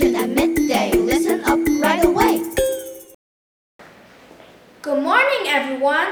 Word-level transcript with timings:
at 0.00 0.30
midday. 0.30 0.92
Listen 0.92 1.42
up 1.44 1.58
right 1.82 2.04
away. 2.04 2.40
Good 4.80 5.02
morning, 5.02 5.48
everyone. 5.48 6.06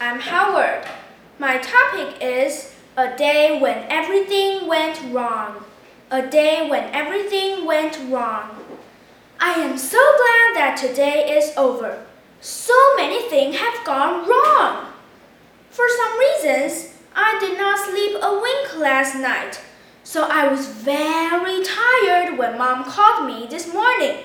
I'm 0.00 0.20
Howard. 0.20 0.86
My 1.40 1.58
topic 1.58 2.22
is 2.22 2.72
a 2.96 3.16
day 3.16 3.58
when 3.60 3.84
everything 3.90 4.68
went 4.68 5.00
wrong. 5.12 5.64
A 6.12 6.22
day 6.22 6.68
when 6.70 6.84
everything 6.94 7.64
went 7.66 7.98
wrong. 8.08 8.64
I 9.40 9.54
am 9.54 9.76
so 9.76 9.98
glad 9.98 10.54
that 10.54 10.78
today 10.80 11.36
is 11.36 11.56
over. 11.56 12.06
So 12.40 12.74
many 12.96 13.28
things 13.28 13.56
have 13.56 13.84
gone 13.84 14.28
wrong. 14.28 14.86
For 15.70 15.86
some 15.88 16.18
reasons, 16.18 16.94
I 17.16 17.38
did 17.40 17.58
not 17.58 17.78
sleep 17.78 18.18
a 18.22 18.40
wink 18.40 18.76
last 18.78 19.16
night 19.16 19.60
so 20.04 20.26
I 20.28 20.48
was 20.48 20.66
very 20.66 21.62
tired 21.62 22.36
when 22.36 22.58
Mom 22.58 22.84
called 22.84 23.26
me 23.26 23.46
this 23.46 23.72
morning. 23.72 24.16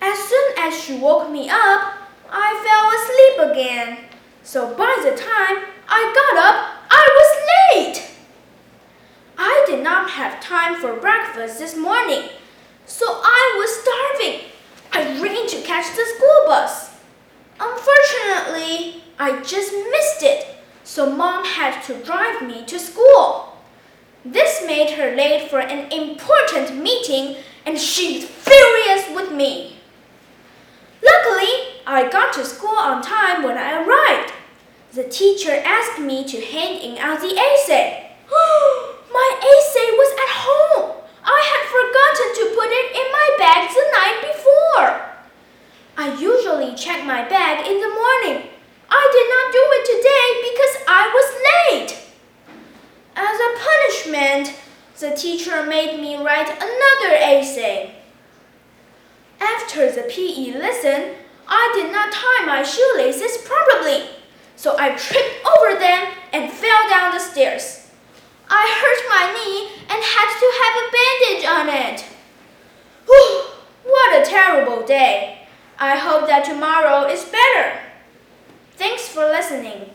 As 0.00 0.18
soon 0.18 0.52
as 0.58 0.78
she 0.78 0.98
woke 0.98 1.30
me 1.30 1.48
up, 1.48 1.94
I 2.30 2.48
fell 2.64 2.90
asleep 2.90 3.52
again. 3.52 4.08
So 4.42 4.74
by 4.74 4.98
the 5.04 5.16
time 5.16 5.64
I 5.88 6.12
got 6.14 6.44
up, 6.44 6.70
I 6.90 7.08
was 7.18 7.76
late. 7.76 8.10
I 9.38 9.64
did 9.68 9.84
not 9.84 10.10
have 10.10 10.40
time 10.40 10.80
for 10.80 10.94
breakfast 10.96 11.58
this 11.58 11.76
morning, 11.76 12.28
so 12.84 13.06
I 13.08 13.54
was 13.58 13.70
starving. 13.82 14.50
I 14.92 15.20
ran 15.20 15.46
to 15.48 15.62
catch 15.62 15.94
the 15.94 16.04
school 16.16 16.46
bus. 16.46 16.90
Unfortunately, 17.60 19.04
I 19.18 19.40
just 19.42 19.72
missed 19.72 20.22
it, 20.22 20.56
so 20.84 21.14
mom 21.14 21.44
had 21.44 21.82
to 21.84 22.02
drive 22.02 22.42
me 22.42 22.64
to 22.66 22.78
school. 22.78 23.51
This 24.24 24.64
made 24.66 24.90
her 24.90 25.16
late 25.16 25.50
for 25.50 25.60
an 25.60 25.90
important 25.90 26.80
meeting 26.80 27.36
and 27.66 27.78
she's 27.78 28.24
furious 28.24 29.08
with 29.14 29.32
me. 29.32 29.76
Luckily, 31.02 31.82
I 31.86 32.08
got 32.10 32.32
to 32.34 32.44
school 32.44 32.76
on 32.76 33.02
time 33.02 33.42
when 33.42 33.58
I 33.58 33.82
arrived. 33.82 34.32
The 34.92 35.04
teacher 35.04 35.50
asked 35.64 35.98
me 35.98 36.24
to 36.24 36.40
hand 36.40 36.80
in 36.80 36.98
out 36.98 37.20
the 37.20 37.34
essay. 37.34 38.12
my 38.30 39.28
essay 39.40 39.90
was 39.98 40.12
at 40.14 40.32
home. 40.46 41.02
I 41.24 41.40
had 41.50 41.64
forgotten 41.70 42.28
to 42.38 42.54
put 42.54 42.70
it 42.70 42.88
in 42.94 43.06
my 43.10 43.28
bag 43.38 43.70
the 43.70 43.86
night 43.98 44.18
before. 44.32 45.12
I 45.96 46.20
usually 46.20 46.74
check 46.74 47.04
my 47.04 47.28
bag 47.28 47.66
in 47.66 47.80
the 47.80 47.88
morning. 47.88 48.48
I 48.90 49.04
did 49.12 49.26
not 49.32 49.52
do 49.52 49.62
it 49.76 49.84
today 49.96 50.28
because 50.50 50.74
I 50.86 51.02
was 51.16 51.28
late. 51.50 52.02
As 53.14 53.38
a 53.38 53.50
punishment, 53.60 54.58
the 55.02 55.16
teacher 55.16 55.66
made 55.66 56.00
me 56.00 56.14
write 56.16 56.48
another 56.48 57.16
essay. 57.16 57.92
After 59.40 59.90
the 59.90 60.02
PE 60.02 60.56
lesson, 60.60 61.16
I 61.48 61.72
did 61.74 61.90
not 61.90 62.12
tie 62.12 62.46
my 62.46 62.62
shoelaces 62.62 63.38
properly, 63.38 64.06
so 64.54 64.76
I 64.78 64.90
tripped 64.90 65.44
over 65.44 65.78
them 65.78 66.06
and 66.32 66.52
fell 66.52 66.88
down 66.88 67.12
the 67.12 67.18
stairs. 67.18 67.90
I 68.48 68.62
hurt 68.80 69.10
my 69.10 69.24
knee 69.34 69.82
and 69.90 70.04
had 70.04 70.30
to 70.38 70.48
have 70.62 70.74
a 70.78 70.90
bandage 70.94 71.46
on 71.50 71.66
it. 71.90 72.04
Whew, 73.06 73.42
what 73.82 74.22
a 74.22 74.30
terrible 74.30 74.86
day. 74.86 75.48
I 75.80 75.96
hope 75.96 76.28
that 76.28 76.44
tomorrow 76.44 77.08
is 77.08 77.24
better. 77.24 77.80
Thanks 78.76 79.08
for 79.08 79.24
listening. 79.24 79.90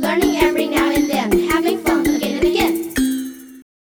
learning 0.00 0.36
every 0.36 0.66
night. 0.66 0.79